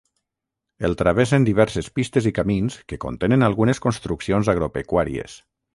El 0.87 0.95
travessen 1.01 1.45
diverses 1.49 1.91
pistes 1.99 2.29
i 2.31 2.33
camins 2.39 2.79
que 2.93 3.01
contenen 3.07 3.49
algunes 3.51 3.85
construccions 3.87 4.55
agropecuàries. 4.57 5.43